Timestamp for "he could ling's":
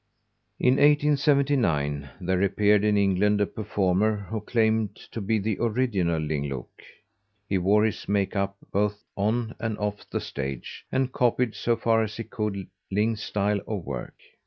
12.17-13.21